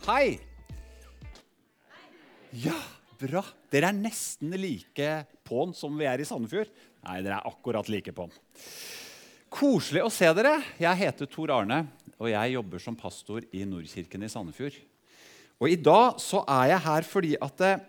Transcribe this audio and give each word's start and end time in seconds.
Hei! 0.00 0.38
Ja, 2.56 2.78
bra. 3.20 3.42
Dere 3.68 3.90
er 3.90 3.98
nesten 3.98 4.54
like 4.56 5.08
på'n 5.44 5.74
som 5.76 5.92
vi 6.00 6.06
er 6.08 6.22
i 6.22 6.24
Sandefjord. 6.24 6.70
Nei, 7.04 7.18
dere 7.20 7.36
er 7.36 7.50
akkurat 7.50 7.90
like 7.92 8.14
på'n. 8.16 8.32
Koselig 9.52 10.06
å 10.06 10.08
se 10.08 10.30
dere. 10.38 10.54
Jeg 10.80 11.02
heter 11.02 11.28
Tor 11.28 11.52
Arne, 11.52 11.82
og 12.16 12.32
jeg 12.32 12.56
jobber 12.56 12.80
som 12.80 12.96
pastor 12.96 13.44
i 13.52 13.66
Nordkirken 13.68 14.24
i 14.24 14.32
Sandefjord. 14.32 14.80
Og 15.60 15.68
i 15.68 15.76
dag 15.76 16.16
så 16.24 16.46
er 16.48 16.72
jeg 16.72 16.84
her 16.88 17.10
fordi 17.12 17.36
at 17.44 17.64
eh, 17.68 17.86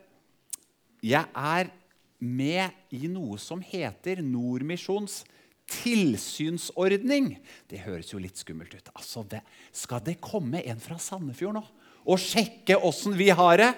jeg 1.13 1.31
er 1.31 1.71
med 2.19 2.91
i 2.91 3.07
noe 3.07 3.39
som 3.39 3.63
heter 3.63 4.19
Nordmisjons 4.19 5.21
tilsynsordning. 5.79 7.37
Det 7.71 7.85
høres 7.87 8.11
jo 8.11 8.19
litt 8.19 8.43
skummelt 8.43 8.75
ut. 8.75 8.97
Altså, 8.99 9.23
det, 9.23 9.45
skal 9.71 10.03
det 10.03 10.19
komme 10.19 10.59
en 10.67 10.83
fra 10.83 10.99
Sandefjord 10.99 11.55
nå 11.55 11.69
og 12.05 12.19
sjekke 12.21 12.79
åssen 12.81 13.15
vi 13.17 13.29
har 13.35 13.61
det? 13.61 13.71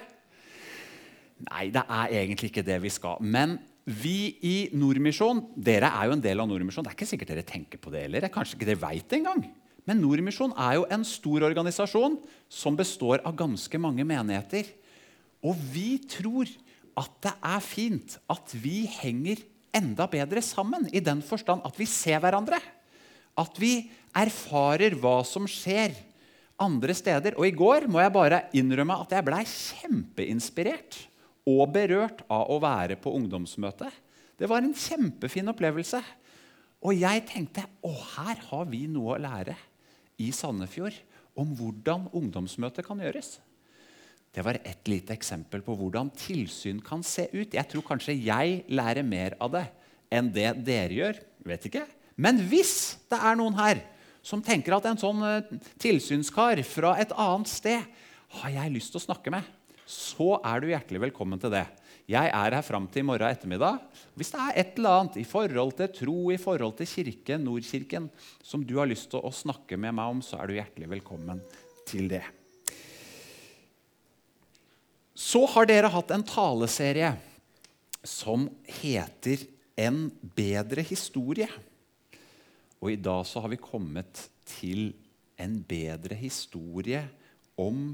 Nei, 1.44 1.68
det 1.74 1.84
er 1.84 2.18
egentlig 2.22 2.52
ikke 2.52 2.66
det 2.66 2.80
vi 2.84 2.92
skal. 2.94 3.20
Men 3.20 3.58
vi 3.84 4.38
i 4.48 4.56
Nordmisjon 4.80 5.42
Dere 5.60 5.90
er 5.92 6.08
jo 6.08 6.16
en 6.16 6.24
del 6.24 6.40
av 6.40 6.48
Nordmisjon. 6.48 6.86
Det 6.86 6.94
er 6.94 6.98
ikke 6.98 7.10
sikkert 7.10 7.34
dere 7.34 7.48
tenker 7.48 7.82
på 7.82 7.92
det 7.92 8.06
heller. 8.06 8.30
Kanskje 8.32 8.56
ikke 8.58 8.70
dere 8.70 8.84
veit 8.86 9.10
det 9.12 9.20
engang. 9.20 9.44
Men 9.84 10.00
Nordmisjon 10.00 10.54
er 10.56 10.78
jo 10.78 10.86
en 10.96 11.04
stor 11.08 11.44
organisasjon 11.50 12.16
som 12.48 12.78
består 12.80 13.20
av 13.28 13.36
ganske 13.36 13.82
mange 13.82 14.06
menigheter. 14.08 14.70
Og 15.44 15.60
vi 15.74 15.98
tror 16.08 16.48
at 17.00 17.12
det 17.26 17.34
er 17.36 17.66
fint 17.66 18.16
at 18.32 18.54
vi 18.56 18.86
henger 19.02 19.42
enda 19.74 20.06
bedre 20.08 20.44
sammen, 20.46 20.86
i 20.94 21.02
den 21.02 21.24
forstand 21.26 21.66
at 21.66 21.76
vi 21.80 21.88
ser 21.90 22.22
hverandre. 22.24 22.60
At 23.36 23.58
vi 23.60 23.90
erfarer 24.16 24.94
hva 25.02 25.18
som 25.26 25.50
skjer 25.50 25.98
andre 26.64 26.96
steder. 26.98 27.38
Og 27.38 27.48
i 27.48 27.56
går 27.56 27.88
må 27.92 28.02
jeg 28.02 28.14
bare 28.16 28.44
innrømme 28.56 28.98
at 29.04 29.14
jeg 29.16 29.28
blei 29.28 29.44
kjempeinspirert 29.50 31.00
og 31.50 31.64
berørt 31.76 32.24
av 32.32 32.52
å 32.54 32.60
være 32.64 32.98
på 33.02 33.14
ungdomsmøtet. 33.18 33.92
Det 34.40 34.50
var 34.50 34.64
en 34.64 34.76
kjempefin 34.76 35.52
opplevelse. 35.52 36.02
Og 36.84 36.98
jeg 37.00 37.24
tenkte 37.30 37.64
å, 37.86 37.94
her 38.18 38.40
har 38.50 38.68
vi 38.72 38.86
noe 38.92 39.16
å 39.16 39.22
lære 39.24 39.56
i 40.20 40.32
Sandefjord 40.36 40.96
om 41.40 41.54
hvordan 41.58 42.10
ungdomsmøtet 42.14 42.86
kan 42.86 43.00
gjøres. 43.02 43.38
Det 44.34 44.42
var 44.46 44.58
et 44.66 44.90
lite 44.90 45.14
eksempel 45.14 45.62
på 45.66 45.76
hvordan 45.78 46.10
tilsyn 46.18 46.80
kan 46.84 47.04
se 47.06 47.28
ut. 47.34 47.54
Jeg 47.54 47.70
tror 47.70 47.86
kanskje 47.86 48.18
jeg 48.18 48.64
lærer 48.74 49.06
mer 49.06 49.38
av 49.44 49.54
det 49.54 49.68
enn 50.14 50.32
det 50.34 50.50
dere 50.66 50.98
gjør. 50.98 51.20
Vet 51.46 51.68
ikke. 51.70 51.86
Men 52.18 52.42
hvis 52.50 52.98
det 53.10 53.20
er 53.20 53.38
noen 53.38 53.58
her 53.58 53.82
som 54.24 54.42
tenker 54.44 54.78
at 54.78 54.88
en 54.88 55.00
sånn 55.00 55.22
eh, 55.28 55.54
tilsynskar 55.84 56.62
fra 56.68 56.96
et 57.02 57.12
annet 57.20 57.52
sted 57.52 57.84
har 58.40 58.54
jeg 58.56 58.74
lyst 58.74 58.94
til 58.96 59.02
å 59.02 59.08
snakke 59.10 59.34
med, 59.34 59.46
så 59.86 60.38
er 60.40 60.62
du 60.64 60.72
hjertelig 60.72 61.04
velkommen 61.10 61.42
til 61.42 61.52
det. 61.54 61.66
Jeg 62.10 62.32
er 62.36 62.56
her 62.58 62.66
fram 62.66 62.88
til 62.92 63.04
i 63.04 63.08
morgen 63.08 63.32
ettermiddag. 63.32 63.78
Hvis 64.20 64.34
det 64.34 64.40
er 64.44 64.58
et 64.60 64.80
eller 64.80 65.00
annet 65.00 65.20
i 65.22 65.26
forhold 65.28 65.76
til 65.78 65.92
tro, 65.96 66.16
i 66.34 66.40
forhold 66.40 66.76
til 66.80 66.90
kirken, 66.90 67.44
Nordkirken, 67.46 68.10
som 68.44 68.64
du 68.68 68.76
har 68.80 68.90
lyst 68.90 69.12
til 69.14 69.24
å 69.24 69.32
snakke 69.32 69.80
med 69.80 69.96
meg 69.96 70.16
om, 70.16 70.24
så 70.24 70.40
er 70.40 70.50
du 70.50 70.58
hjertelig 70.58 70.90
velkommen 70.98 71.40
til 71.88 72.10
det. 72.12 72.24
Så 75.16 75.46
har 75.54 75.70
dere 75.70 75.92
hatt 75.94 76.12
en 76.12 76.26
taleserie 76.28 77.14
som 78.04 78.50
heter 78.82 79.48
'En 79.78 80.12
bedre 80.36 80.84
historie'. 80.84 81.50
Og 82.84 82.92
i 82.92 83.00
dag 83.00 83.24
så 83.24 83.40
har 83.40 83.54
vi 83.54 83.62
kommet 83.64 84.26
til 84.44 84.92
en 85.40 85.56
bedre 85.64 86.18
historie 86.20 87.06
om 87.60 87.94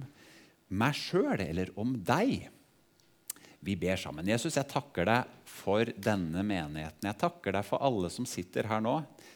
meg 0.74 0.98
sjøl, 0.98 1.44
eller 1.44 1.70
om 1.80 1.94
deg. 2.06 2.48
Vi 3.62 3.76
ber 3.78 4.00
sammen. 4.00 4.28
Jesus, 4.32 4.56
jeg 4.58 4.70
takker 4.72 5.06
deg 5.06 5.34
for 5.50 5.92
denne 6.00 6.42
menigheten. 6.48 7.06
Jeg 7.06 7.20
takker 7.22 7.54
deg 7.54 7.68
for 7.68 7.84
alle 7.86 8.10
som 8.14 8.26
sitter 8.30 8.70
her 8.72 8.82
nå. 8.82 8.96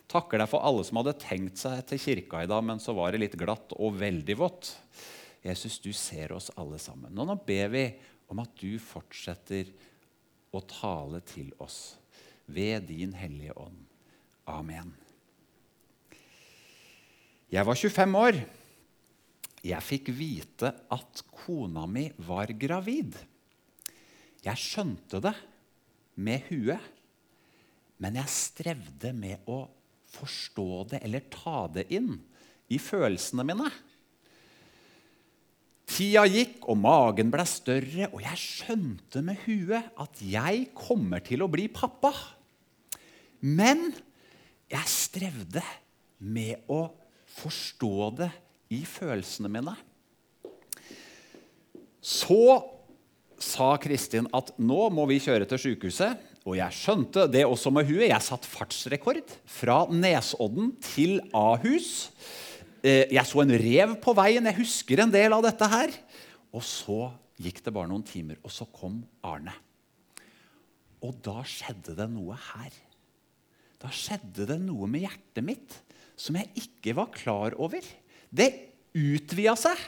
Takker 0.10 0.42
deg 0.42 0.50
for 0.50 0.66
alle 0.66 0.86
som 0.88 1.02
hadde 1.02 1.16
tenkt 1.22 1.62
seg 1.62 1.84
til 1.90 2.02
kirka 2.02 2.42
i 2.42 2.50
dag, 2.50 2.64
men 2.66 2.82
så 2.82 2.96
var 2.98 3.14
det 3.14 3.22
litt 3.22 3.38
glatt 3.38 3.76
og 3.78 4.00
veldig 4.00 4.40
vått. 4.40 4.72
Jesus, 5.44 5.78
du 5.84 5.92
ser 5.94 6.34
oss 6.34 6.50
alle 6.58 6.80
sammen. 6.82 7.14
Og 7.14 7.30
nå 7.30 7.38
ber 7.46 7.70
vi 7.76 7.86
om 8.32 8.42
at 8.42 8.58
du 8.58 8.80
fortsetter 8.82 9.70
å 10.56 10.64
tale 10.66 11.22
til 11.28 11.52
oss 11.62 12.00
ved 12.50 12.88
din 12.90 13.14
Hellige 13.18 13.54
Ånd. 13.60 13.84
Amen. 14.50 15.03
Jeg 17.54 17.68
var 17.68 17.78
25 17.78 18.16
år. 18.18 18.38
Jeg 19.62 19.86
fikk 19.86 20.08
vite 20.18 20.72
at 20.90 21.20
kona 21.30 21.84
mi 21.86 22.08
var 22.26 22.50
gravid. 22.58 23.14
Jeg 24.42 24.58
skjønte 24.58 25.20
det 25.22 25.36
med 26.26 26.48
huet, 26.50 26.88
men 28.02 28.18
jeg 28.18 28.34
strevde 28.34 29.12
med 29.14 29.46
å 29.46 29.60
forstå 30.16 30.66
det 30.96 31.02
eller 31.06 31.28
ta 31.30 31.68
det 31.76 31.86
inn 31.94 32.16
i 32.74 32.80
følelsene 32.82 33.46
mine. 33.46 33.70
Tida 35.94 36.26
gikk, 36.26 36.58
og 36.74 36.82
magen 36.82 37.30
ble 37.30 37.46
større, 37.46 38.10
og 38.10 38.26
jeg 38.26 38.42
skjønte 38.42 39.22
med 39.30 39.46
huet 39.46 39.94
at 40.02 40.26
jeg 40.26 40.72
kommer 40.74 41.22
til 41.22 41.46
å 41.46 41.52
bli 41.54 41.70
pappa. 41.70 42.16
Men 43.46 43.92
jeg 44.74 44.90
strevde 44.90 45.62
med 46.18 46.66
å 46.74 46.82
forstå 47.34 47.96
det 48.20 48.30
i 48.74 48.84
følelsene 48.88 49.52
mine. 49.52 49.74
Så 52.04 52.44
sa 53.44 53.74
Kristin 53.82 54.28
at 54.36 54.54
nå 54.62 54.88
må 54.94 55.08
vi 55.10 55.22
kjøre 55.24 55.48
til 55.50 55.62
sykehuset. 55.68 56.30
Og 56.44 56.58
jeg 56.60 56.76
skjønte 56.76 57.26
det 57.32 57.46
også 57.48 57.72
med 57.72 57.88
huet. 57.88 58.10
Jeg 58.10 58.26
satt 58.26 58.48
fartsrekord 58.48 59.32
fra 59.48 59.86
Nesodden 59.88 60.74
til 60.84 61.22
Ahus. 61.32 62.12
Eh, 62.84 63.08
jeg 63.16 63.24
så 63.30 63.44
en 63.44 63.56
rev 63.62 63.96
på 64.04 64.16
veien. 64.18 64.50
Jeg 64.52 64.60
husker 64.60 65.00
en 65.00 65.14
del 65.14 65.36
av 65.36 65.46
dette 65.46 65.70
her. 65.72 65.94
Og 66.52 66.66
så 66.68 67.14
gikk 67.40 67.64
det 67.64 67.74
bare 67.74 67.90
noen 67.90 68.04
timer, 68.06 68.38
og 68.44 68.52
så 68.54 68.68
kom 68.76 69.00
Arne. 69.26 69.56
Og 71.04 71.16
da 71.24 71.42
skjedde 71.48 71.96
det 71.98 72.10
noe 72.12 72.36
her. 72.52 72.76
Da 73.80 73.92
skjedde 73.92 74.48
det 74.52 74.60
noe 74.64 74.88
med 74.92 75.08
hjertet 75.08 75.48
mitt 75.48 75.80
som 76.16 76.38
jeg 76.38 76.52
ikke 76.60 76.96
var 76.98 77.12
klar 77.14 77.56
over. 77.62 77.84
Det 78.30 78.50
utvida 78.94 79.56
seg. 79.60 79.80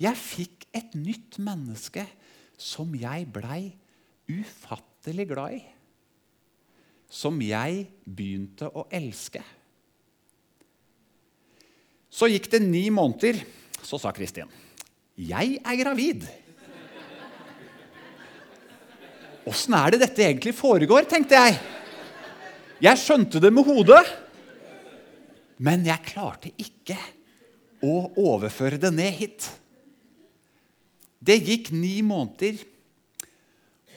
Jeg 0.00 0.20
fikk 0.20 0.66
et 0.76 0.96
nytt 0.98 1.38
menneske 1.40 2.04
som 2.60 2.92
jeg 2.96 3.28
blei 3.32 3.70
ufattelig 4.28 5.28
glad 5.30 5.58
i. 5.58 5.62
Som 7.08 7.38
jeg 7.44 7.86
begynte 8.04 8.68
å 8.68 8.86
elske. 8.92 9.44
Så 12.10 12.28
gikk 12.32 12.48
det 12.52 12.62
ni 12.64 12.88
måneder. 12.90 13.38
Så 13.82 14.00
sa 14.00 14.10
Kristin, 14.10 14.48
'Jeg 15.16 15.60
er 15.64 15.76
gravid'. 15.76 16.26
Åssen 19.46 19.74
er 19.74 19.90
det 19.90 20.00
dette 20.00 20.24
egentlig 20.24 20.54
foregår, 20.54 21.06
tenkte 21.06 21.38
jeg. 21.38 21.58
Jeg 22.82 22.98
skjønte 22.98 23.40
det 23.40 23.52
med 23.52 23.64
hodet, 23.64 24.02
men 25.56 25.86
jeg 25.88 26.04
klarte 26.04 26.52
ikke 26.60 26.96
å 27.84 28.10
overføre 28.20 28.80
det 28.80 28.92
ned 28.94 29.12
hit. 29.16 29.46
Det 31.20 31.38
gikk 31.40 31.72
ni 31.74 32.00
måneder, 32.04 32.60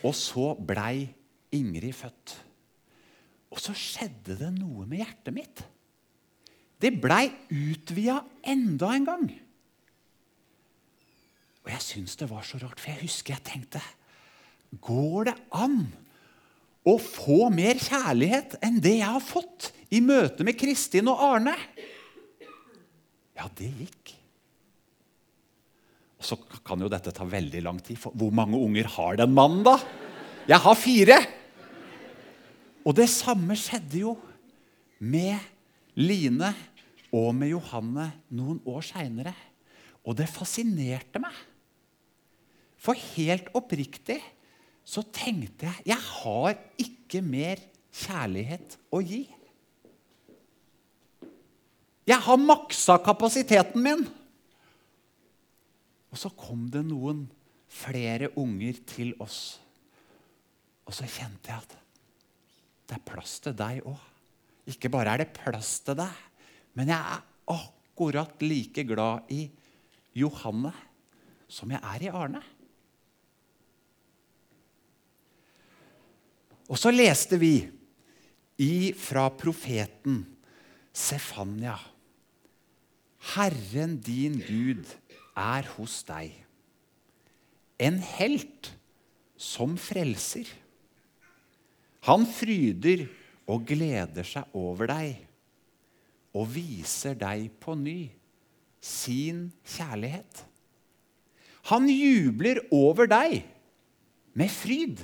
og 0.06 0.16
så 0.16 0.54
blei 0.56 1.10
Ingrid 1.56 1.96
født. 1.98 2.36
Og 3.50 3.62
så 3.62 3.74
skjedde 3.74 4.38
det 4.38 4.52
noe 4.54 4.86
med 4.86 5.02
hjertet 5.02 5.34
mitt. 5.34 5.64
Det 6.80 6.92
blei 7.02 7.26
utvida 7.50 8.22
enda 8.48 8.92
en 8.96 9.08
gang. 9.08 9.26
Og 11.66 11.72
jeg 11.74 11.84
syns 11.84 12.16
det 12.22 12.30
var 12.30 12.46
så 12.48 12.62
rart, 12.62 12.80
for 12.80 12.94
jeg 12.94 13.04
husker 13.04 13.36
jeg 13.36 13.46
tenkte 13.46 13.82
Går 14.86 15.32
det 15.32 15.36
an 15.58 15.82
å 16.86 16.94
få 17.02 17.50
mer 17.54 17.80
kjærlighet 17.82 18.56
enn 18.64 18.78
det 18.82 19.00
jeg 19.00 19.10
har 19.10 19.24
fått 19.26 19.72
i 19.90 20.02
møte 20.06 20.46
med 20.46 20.58
Kristin 20.60 21.10
og 21.10 21.22
Arne? 21.24 21.56
Ja, 23.40 23.48
det 23.58 23.70
gikk. 23.80 24.14
Og 26.20 26.28
så 26.28 26.36
kan 26.68 26.82
jo 26.84 26.90
dette 26.92 27.14
ta 27.16 27.26
veldig 27.28 27.62
lang 27.64 27.80
tid. 27.84 27.98
For 28.02 28.16
hvor 28.18 28.34
mange 28.36 28.60
unger 28.60 28.90
har 28.98 29.20
den 29.22 29.32
mannen, 29.36 29.64
da? 29.64 29.78
Jeg 30.50 30.60
har 30.66 30.76
fire. 30.76 31.20
Og 32.84 32.96
det 32.98 33.08
samme 33.12 33.56
skjedde 33.60 34.02
jo 34.02 34.18
med 35.00 35.40
Line 36.00 36.52
og 37.16 37.32
med 37.36 37.54
Johanne 37.54 38.10
noen 38.36 38.60
år 38.68 38.84
seinere. 38.86 39.34
Og 40.04 40.18
det 40.20 40.28
fascinerte 40.32 41.22
meg. 41.24 41.36
For 42.80 43.00
helt 43.16 43.50
oppriktig 43.56 44.20
så 44.88 45.04
tenkte 45.14 45.68
jeg 45.68 45.92
jeg 45.94 46.00
har 46.00 46.56
ikke 46.80 47.22
mer 47.24 47.62
kjærlighet 47.96 48.78
å 48.92 49.02
gi. 49.04 49.24
Jeg 52.10 52.26
har 52.26 52.42
maksa 52.42 52.98
kapasiteten 53.06 53.84
min. 53.86 54.08
Og 56.10 56.18
så 56.18 56.32
kom 56.34 56.66
det 56.74 56.82
noen 56.88 57.28
flere 57.70 58.32
unger 58.40 58.80
til 58.90 59.14
oss. 59.22 59.60
Og 60.90 60.96
så 60.98 61.06
kjente 61.06 61.52
jeg 61.52 61.62
at 61.62 61.76
det 62.90 62.98
er 62.98 63.06
plass 63.06 63.36
til 63.46 63.54
deg 63.54 63.84
òg. 63.86 64.00
Ikke 64.70 64.90
bare 64.94 65.14
er 65.14 65.22
det 65.22 65.34
plass 65.38 65.80
til 65.86 65.98
deg, 65.98 66.14
men 66.78 66.90
jeg 66.90 66.98
er 66.98 67.26
akkurat 67.50 68.42
like 68.46 68.84
glad 68.86 69.30
i 69.34 69.44
Johanne 70.18 70.74
som 71.50 71.70
jeg 71.74 71.82
er 71.82 72.06
i 72.06 72.12
Arne. 72.14 72.42
Og 76.70 76.78
så 76.78 76.94
leste 76.94 77.38
vi 77.42 77.54
fra 78.98 79.30
profeten 79.34 80.22
Sefania. 80.94 81.78
Herren 83.20 83.98
din 84.00 84.40
Gud 84.40 84.88
er 85.36 85.68
hos 85.76 86.02
deg. 86.08 86.34
En 87.80 88.00
helt 88.18 88.72
som 89.40 89.78
frelser. 89.80 90.48
Han 92.08 92.26
fryder 92.28 93.08
og 93.50 93.66
gleder 93.68 94.28
seg 94.28 94.56
over 94.56 94.90
deg 94.92 95.26
og 96.38 96.48
viser 96.54 97.16
deg 97.18 97.50
på 97.62 97.76
ny 97.76 98.10
sin 98.80 99.48
kjærlighet. 99.68 100.46
Han 101.70 101.90
jubler 101.92 102.62
over 102.72 103.10
deg 103.10 103.42
med 104.38 104.52
fryd, 104.54 105.02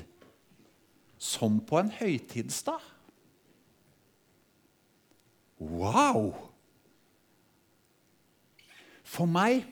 som 1.20 1.58
på 1.66 1.80
en 1.82 1.92
høytidsdag. 1.92 2.84
Wow! 5.60 6.55
For 9.16 9.30
meg 9.32 9.64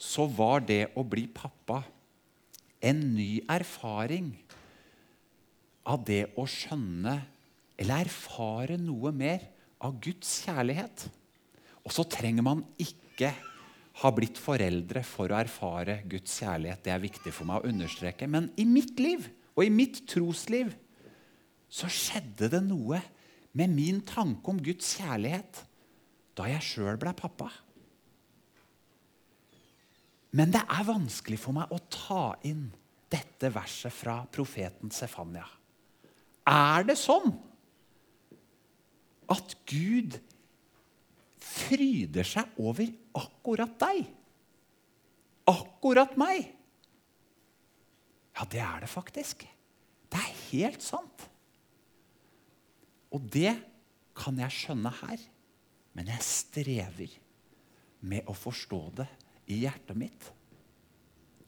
så 0.00 0.26
var 0.28 0.64
det 0.68 0.90
å 0.98 1.04
bli 1.08 1.24
pappa 1.32 1.80
en 2.84 3.00
ny 3.14 3.38
erfaring 3.48 4.34
av 5.88 6.04
det 6.04 6.26
å 6.36 6.44
skjønne 6.48 7.14
eller 7.80 8.04
erfare 8.04 8.76
noe 8.80 9.12
mer 9.16 9.46
av 9.84 9.96
Guds 10.02 10.42
kjærlighet. 10.44 11.06
Og 11.84 11.92
så 11.92 12.04
trenger 12.08 12.44
man 12.44 12.62
ikke 12.80 13.32
ha 14.02 14.10
blitt 14.12 14.40
foreldre 14.40 15.04
for 15.06 15.32
å 15.32 15.38
erfare 15.38 16.00
Guds 16.10 16.36
kjærlighet. 16.42 16.84
Det 16.84 16.92
er 16.92 17.02
viktig 17.02 17.32
for 17.32 17.48
meg 17.48 17.62
å 17.62 17.72
understreke. 17.72 18.28
Men 18.28 18.50
i 18.60 18.66
mitt 18.68 18.98
liv 19.00 19.28
og 19.54 19.64
i 19.64 19.72
mitt 19.72 20.02
trosliv 20.10 20.74
så 21.72 21.88
skjedde 21.90 22.50
det 22.52 22.64
noe 22.66 23.00
med 23.56 23.72
min 23.72 24.00
tanke 24.04 24.50
om 24.50 24.60
Guds 24.62 24.96
kjærlighet 24.98 25.62
da 26.34 26.50
jeg 26.50 26.66
sjøl 26.66 26.98
ble 27.00 27.14
pappa. 27.16 27.48
Men 30.34 30.50
det 30.54 30.64
er 30.66 30.86
vanskelig 30.88 31.38
for 31.38 31.54
meg 31.54 31.70
å 31.70 31.78
ta 31.92 32.34
inn 32.46 32.66
dette 33.12 33.50
verset 33.54 33.94
fra 33.94 34.18
profeten 34.34 34.90
Sefania. 34.90 35.46
Er 36.50 36.86
det 36.88 36.96
sånn 36.98 37.30
at 39.30 39.54
Gud 39.70 40.18
fryder 41.38 42.26
seg 42.26 42.58
over 42.60 42.90
akkurat 43.20 43.78
deg? 43.80 44.02
Akkurat 45.48 46.16
meg? 46.18 46.50
Ja, 48.34 48.46
det 48.50 48.62
er 48.64 48.82
det 48.82 48.90
faktisk. 48.90 49.46
Det 50.10 50.18
er 50.18 50.40
helt 50.50 50.82
sant. 50.82 51.28
Og 53.14 53.22
det 53.30 53.54
kan 54.18 54.38
jeg 54.42 54.56
skjønne 54.56 54.90
her, 54.98 55.20
men 55.94 56.10
jeg 56.10 56.26
strever 56.26 57.20
med 58.02 58.26
å 58.26 58.34
forstå 58.34 58.80
det 58.98 59.06
i 59.50 59.64
hjertet 59.64 59.98
mitt. 59.98 60.30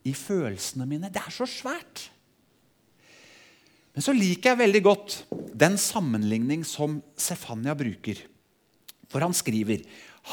I 0.07 0.13
følelsene 0.15 0.87
mine. 0.89 1.11
Det 1.13 1.23
er 1.23 1.35
så 1.35 1.49
svært. 1.49 2.07
Men 3.97 4.05
så 4.05 4.13
liker 4.13 4.53
jeg 4.53 4.61
veldig 4.61 4.83
godt 4.85 5.15
den 5.57 5.79
sammenligning 5.81 6.67
som 6.69 6.99
Sefania 7.17 7.75
bruker. 7.79 8.21
For 9.09 9.25
han 9.25 9.35
skriver 9.37 9.87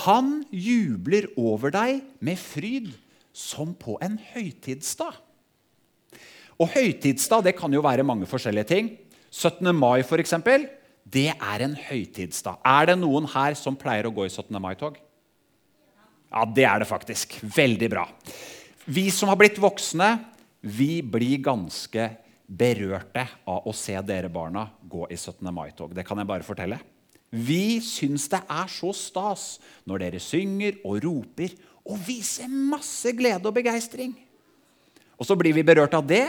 Han 0.04 0.42
jubler 0.50 1.30
over 1.38 1.72
deg 1.72 2.02
med 2.20 2.40
fryd 2.42 2.90
som 3.34 3.74
på 3.78 3.96
en 4.02 4.18
høytidsdag. 4.34 5.16
Og 6.60 6.70
høytidsdag 6.74 7.48
det 7.48 7.56
kan 7.58 7.74
jo 7.74 7.82
være 7.86 8.06
mange 8.06 8.28
forskjellige 8.30 8.70
ting. 8.70 8.92
17. 9.32 9.72
mai, 9.76 10.04
f.eks. 10.06 10.36
Det 11.04 11.30
er 11.34 11.64
en 11.66 11.74
høytidsdag. 11.78 12.60
Er 12.66 12.92
det 12.92 13.00
noen 13.02 13.26
her 13.32 13.58
som 13.58 13.78
pleier 13.80 14.08
å 14.08 14.14
gå 14.14 14.28
i 14.28 14.34
17. 14.34 14.54
mai-tog? 14.62 15.00
Ja, 16.34 16.44
det 16.50 16.66
er 16.66 16.82
det 16.82 16.90
faktisk. 16.90 17.38
Veldig 17.46 17.90
bra. 17.94 18.08
Vi 18.90 19.06
som 19.14 19.30
har 19.30 19.38
blitt 19.40 19.62
voksne, 19.62 20.18
vi 20.66 21.04
blir 21.06 21.38
ganske 21.46 22.08
berørte 22.48 23.28
av 23.50 23.68
å 23.70 23.74
se 23.76 23.96
dere 24.06 24.32
barna 24.34 24.66
gå 24.82 25.06
i 25.14 25.18
17. 25.18 25.46
mai-tog. 25.54 25.94
Det 25.94 26.06
kan 26.08 26.20
jeg 26.20 26.30
bare 26.30 26.46
fortelle. 26.46 26.80
Vi 27.34 27.80
syns 27.82 28.28
det 28.30 28.44
er 28.46 28.70
så 28.70 28.92
stas 28.94 29.46
når 29.90 30.06
dere 30.06 30.22
synger 30.22 30.82
og 30.86 31.00
roper 31.06 31.54
og 31.84 32.02
viser 32.06 32.50
masse 32.50 33.14
glede 33.18 33.50
og 33.50 33.56
begeistring. 33.58 34.14
Og 35.18 35.28
så 35.28 35.38
blir 35.40 35.56
vi 35.56 35.66
berørt 35.66 35.96
av 35.98 36.06
det, 36.08 36.28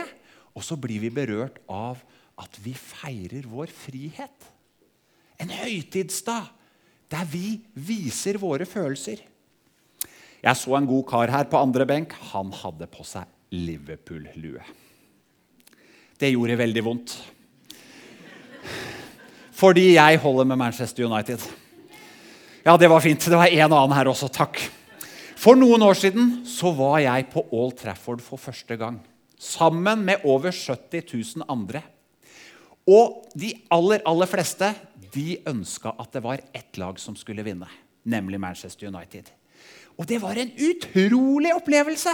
og 0.55 0.63
så 0.63 0.77
blir 0.79 1.01
vi 1.03 1.11
berørt 1.13 1.59
av 1.71 2.01
at 2.41 2.57
vi 2.63 2.73
feirer 2.77 3.45
vår 3.49 3.71
frihet. 3.73 4.51
En 5.41 5.51
høytidsdag 5.51 6.51
der 7.11 7.25
vi 7.29 7.59
viser 7.73 8.39
våre 8.41 8.65
følelser. 8.67 9.19
Jeg 10.45 10.59
så 10.59 10.75
en 10.77 10.85
god 10.85 11.05
kar 11.09 11.31
her 11.33 11.47
på 11.49 11.57
andre 11.57 11.87
benk. 11.89 12.11
Han 12.31 12.51
hadde 12.53 12.85
på 12.91 13.01
seg 13.07 13.25
Liverpool-lue. 13.55 14.61
Det 16.21 16.29
gjorde 16.29 16.57
veldig 16.59 16.83
vondt. 16.85 17.15
Fordi 19.55 19.95
jeg 19.95 20.19
holder 20.21 20.45
med 20.51 20.59
Manchester 20.61 21.07
United. 21.07 21.41
Ja, 22.65 22.75
det 22.77 22.89
var 22.91 23.01
fint. 23.01 23.25
Det 23.25 23.39
var 23.39 23.49
en 23.49 23.73
annen 23.73 23.95
her 23.97 24.11
også. 24.11 24.29
Takk. 24.29 24.59
For 25.39 25.57
noen 25.57 25.81
år 25.85 25.97
siden 25.97 26.43
så 26.49 26.69
var 26.77 26.99
jeg 27.01 27.27
på 27.33 27.43
Old 27.53 27.77
Trafford 27.79 28.21
for 28.23 28.41
første 28.41 28.77
gang. 28.77 28.99
Sammen 29.41 30.03
med 30.05 30.23
over 30.29 30.53
70 30.53 31.09
000 31.41 31.47
andre. 31.49 31.81
Og 32.85 33.25
de 33.33 33.49
aller, 33.73 34.03
aller 34.05 34.29
fleste 34.29 34.69
de 35.15 35.39
ønska 35.49 35.95
at 35.97 36.13
det 36.13 36.21
var 36.21 36.43
ett 36.53 36.77
lag 36.77 36.99
som 37.01 37.17
skulle 37.17 37.45
vinne, 37.45 37.67
nemlig 38.05 38.39
Manchester 38.41 38.91
United. 38.91 39.31
Og 39.95 40.07
det 40.09 40.19
var 40.23 40.37
en 40.39 40.51
utrolig 40.69 41.53
opplevelse! 41.55 42.13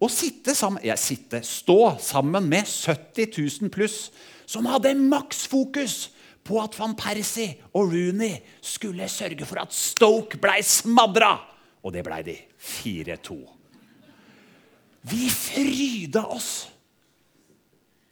Å 0.00 0.08
sitte 0.08 0.54
sammen, 0.56 0.80
ja, 0.86 0.94
sitte, 0.96 1.42
stå 1.44 1.98
sammen 2.00 2.46
med 2.48 2.64
70 2.64 3.34
000 3.36 3.72
pluss 3.74 4.06
som 4.48 4.64
hadde 4.70 4.94
maksfokus 4.96 6.06
på 6.46 6.56
at 6.62 6.74
van 6.80 6.96
Persie 6.96 7.58
og 7.76 7.92
Rooney 7.92 8.38
skulle 8.64 9.10
sørge 9.12 9.44
for 9.44 9.60
at 9.60 9.76
Stoke 9.76 10.40
blei 10.40 10.62
smadra. 10.64 11.34
Og 11.84 11.92
det 11.92 12.04
blei 12.04 12.22
de. 12.24 12.36
4-2. 12.60 13.36
Vi 15.12 15.28
fryda 15.32 16.24
oss. 16.32 16.68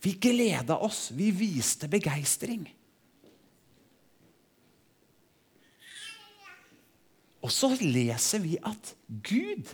Vi 0.05 0.15
gleda 0.21 0.79
oss. 0.85 1.09
Vi 1.17 1.33
viste 1.35 1.89
begeistring. 1.91 2.69
Og 7.45 7.53
så 7.55 7.71
leser 7.79 8.43
vi 8.43 8.57
at 8.67 8.95
Gud, 9.07 9.69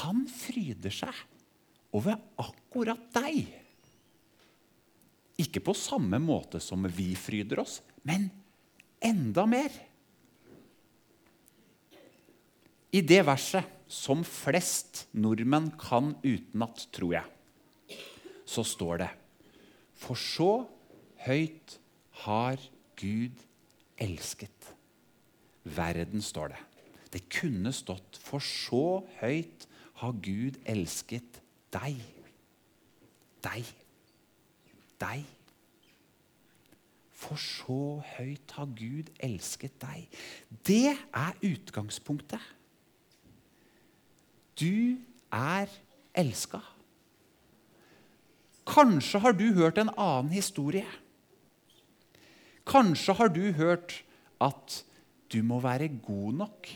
han 0.00 0.24
fryder 0.30 0.94
seg 0.94 1.14
over 1.94 2.18
akkurat 2.40 3.02
deg. 3.14 3.48
Ikke 5.42 5.62
på 5.64 5.74
samme 5.76 6.20
måte 6.22 6.60
som 6.62 6.86
vi 6.86 7.10
fryder 7.18 7.64
oss, 7.64 7.80
men 8.06 8.28
enda 9.02 9.44
mer. 9.50 9.74
I 12.94 13.02
det 13.02 13.24
verset 13.26 13.66
som 13.90 14.22
flest 14.26 15.08
nordmenn 15.18 15.72
kan 15.78 16.12
utenat, 16.22 16.86
tror 16.94 17.16
jeg, 17.18 17.98
så 18.46 18.62
står 18.66 19.02
det 19.02 19.10
For 19.98 20.18
så 20.18 20.52
høyt 21.26 21.78
har 22.24 22.62
Gud 23.00 23.42
elsket 23.98 24.74
verden, 25.64 26.22
står 26.22 26.54
det. 26.54 26.60
Det 27.14 27.22
kunne 27.30 27.72
stått 27.72 28.18
For 28.18 28.42
så 28.42 29.04
høyt 29.20 29.68
har 30.02 30.16
Gud 30.22 30.58
elsket 30.66 31.40
deg. 31.74 32.00
Deg. 33.44 33.70
Deg. 35.00 35.24
For 37.24 37.40
så 37.40 38.02
høyt 38.16 38.54
har 38.58 38.68
Gud 38.76 39.10
elsket 39.22 39.76
deg. 39.82 40.08
Det 40.66 40.92
er 40.92 41.40
utgangspunktet. 41.46 42.42
Du 44.60 44.98
er 45.34 45.70
elska. 46.14 46.60
Kanskje 48.68 49.20
har 49.20 49.36
du 49.36 49.46
hørt 49.56 49.78
en 49.78 49.92
annen 49.96 50.32
historie. 50.32 50.86
Kanskje 52.66 53.14
har 53.18 53.28
du 53.28 53.52
hørt 53.52 54.02
at 54.40 54.82
du 55.34 55.42
må 55.42 55.58
være 55.62 55.90
god 56.04 56.38
nok 56.44 56.68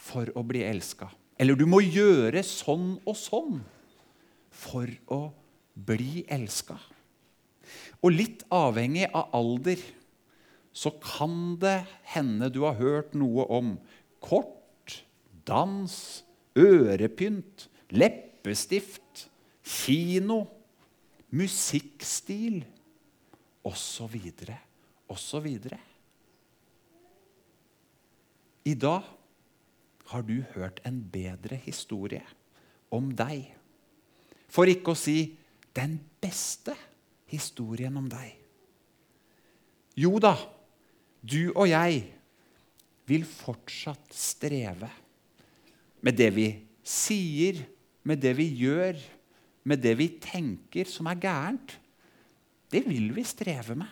for 0.00 0.30
å 0.32 0.44
bli 0.46 0.64
elska. 0.64 1.10
Eller 1.40 1.56
du 1.56 1.66
må 1.68 1.82
gjøre 1.84 2.42
sånn 2.44 2.94
og 3.08 3.16
sånn 3.16 3.60
for 4.50 4.88
å 5.12 5.20
bli 5.74 6.24
elska. 6.28 6.76
Og 8.00 8.14
litt 8.16 8.44
avhengig 8.52 9.08
av 9.12 9.32
alder 9.36 9.80
så 10.72 10.92
kan 11.02 11.56
det 11.60 11.82
hende 12.14 12.48
du 12.52 12.62
har 12.64 12.78
hørt 12.80 13.14
noe 13.18 13.44
om 13.52 13.74
kort, 14.22 15.02
dans, 15.48 15.94
ørepynt, 16.56 17.66
leppestift, 17.90 19.26
kino, 19.66 20.44
musikkstil 21.34 22.62
osv. 23.66 24.16
osv. 25.10 25.48
I 28.70 28.76
dag 28.78 29.02
har 30.12 30.22
du 30.26 30.42
hørt 30.54 30.80
en 30.86 31.00
bedre 31.10 31.56
historie 31.64 32.22
om 32.94 33.08
deg. 33.16 33.48
For 34.50 34.70
ikke 34.70 34.94
å 34.94 34.98
si 34.98 35.32
den 35.74 35.96
beste 36.22 36.76
historien 37.30 37.96
om 37.98 38.06
deg. 38.10 38.34
Jo 39.98 40.18
da, 40.22 40.34
du 41.22 41.50
og 41.50 41.66
jeg 41.70 42.02
vil 43.10 43.26
fortsatt 43.26 44.12
streve 44.14 44.90
med 46.04 46.18
det 46.18 46.30
vi 46.34 46.48
sier, 46.86 47.58
med 48.06 48.22
det 48.22 48.36
vi 48.38 48.46
gjør, 48.62 48.98
med 49.66 49.82
det 49.82 49.96
vi 49.98 50.08
tenker 50.22 50.88
som 50.88 51.10
er 51.10 51.18
gærent. 51.20 51.74
Det 52.70 52.84
vil 52.86 53.10
vi 53.14 53.24
streve 53.26 53.76
med. 53.78 53.90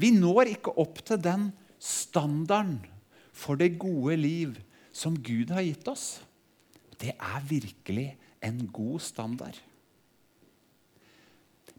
Vi 0.00 0.12
når 0.14 0.54
ikke 0.54 0.78
opp 0.80 1.02
til 1.04 1.20
den 1.20 1.50
standarden 1.80 2.82
for 3.32 3.56
det 3.56 3.78
gode 3.80 4.18
liv 4.20 4.58
som 4.92 5.16
Gud 5.16 5.50
har 5.54 5.64
gitt 5.64 5.88
oss. 5.88 6.20
Det 7.00 7.14
er 7.16 7.48
virkelig 7.48 8.10
en 8.44 8.66
god 8.72 9.00
standard. 9.00 9.56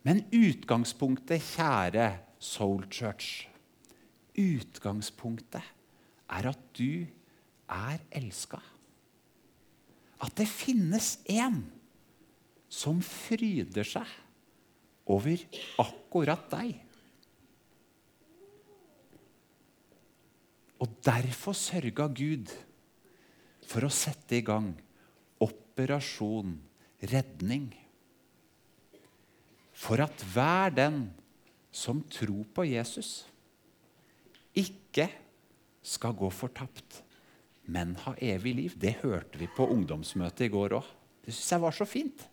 Men 0.01 0.23
utgangspunktet, 0.33 1.43
kjære 1.53 2.07
Soul 2.41 2.87
Church, 2.89 3.45
utgangspunktet 4.33 5.61
er 6.31 6.47
at 6.49 6.61
du 6.77 7.05
er 7.69 8.01
elska. 8.17 8.57
At 10.21 10.33
det 10.37 10.49
finnes 10.49 11.19
en 11.29 11.61
som 12.71 13.01
fryder 13.05 13.85
seg 13.85 14.09
over 15.11 15.41
akkurat 15.81 16.49
deg. 16.53 16.79
Og 20.81 20.89
derfor 21.05 21.53
sørga 21.57 22.07
Gud 22.09 22.49
for 23.69 23.85
å 23.85 23.93
sette 23.93 24.39
i 24.39 24.45
gang 24.45 24.73
operasjon 25.41 26.57
redning. 27.11 27.69
For 29.77 30.01
at 30.03 30.25
hver 30.33 30.73
den 30.73 31.03
som 31.71 32.01
tror 32.11 32.49
på 32.53 32.65
Jesus, 32.67 33.23
ikke 34.57 35.07
skal 35.81 36.13
gå 36.17 36.27
fortapt, 36.33 37.01
men 37.71 37.95
ha 38.03 38.13
evig 38.19 38.53
liv. 38.57 38.75
Det 38.75 38.97
hørte 39.01 39.39
vi 39.39 39.47
på 39.47 39.69
ungdomsmøtet 39.71 40.49
i 40.49 40.51
går 40.53 40.75
òg. 40.81 40.91
Det 41.21 41.33
syns 41.33 41.55
jeg 41.55 41.63
var 41.63 41.77
så 41.77 41.87
fint. 41.87 42.27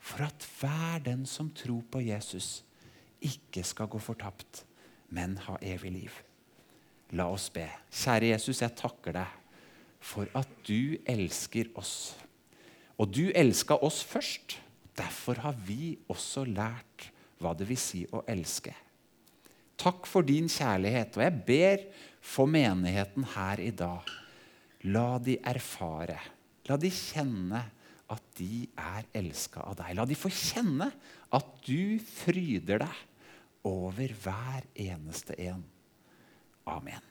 For 0.00 0.24
at 0.24 0.46
hver 0.60 1.02
den 1.04 1.26
som 1.28 1.50
tror 1.56 1.82
på 1.90 2.04
Jesus, 2.04 2.62
ikke 3.20 3.64
skal 3.66 3.90
gå 3.90 4.00
fortapt, 4.00 4.64
men 5.12 5.36
ha 5.44 5.58
evig 5.60 5.92
liv. 5.92 6.20
La 7.18 7.26
oss 7.32 7.48
be. 7.52 7.66
Kjære 7.90 8.32
Jesus, 8.34 8.60
jeg 8.62 8.76
takker 8.78 9.16
deg 9.18 9.38
for 10.00 10.30
at 10.38 10.50
du 10.66 10.96
elsker 11.08 11.70
oss. 11.78 12.14
Og 13.00 13.10
du 13.12 13.30
elska 13.34 13.78
oss 13.82 14.02
først. 14.06 14.58
Derfor 14.96 15.40
har 15.42 15.56
vi 15.66 15.96
også 16.12 16.44
lært 16.48 17.08
hva 17.40 17.54
det 17.56 17.66
vil 17.70 17.80
si 17.80 18.04
å 18.12 18.22
elske. 18.28 18.74
Takk 19.80 20.04
for 20.08 20.26
din 20.26 20.48
kjærlighet, 20.50 21.16
og 21.16 21.24
jeg 21.24 21.44
ber 21.46 21.84
for 22.20 22.50
menigheten 22.50 23.24
her 23.32 23.62
i 23.64 23.70
dag. 23.72 24.04
La 24.92 25.16
de 25.22 25.38
erfare, 25.40 26.18
la 26.68 26.76
de 26.80 26.90
kjenne 26.92 27.62
at 28.10 28.26
de 28.36 28.66
er 28.76 29.06
elska 29.16 29.64
av 29.70 29.78
deg. 29.78 29.94
La 29.96 30.04
de 30.08 30.18
få 30.18 30.28
kjenne 30.32 30.90
at 31.32 31.50
du 31.64 31.96
fryder 32.02 32.82
deg 32.84 33.02
over 33.68 34.16
hver 34.24 34.66
eneste 34.74 35.36
en. 35.48 35.62
Amen. 36.70 37.09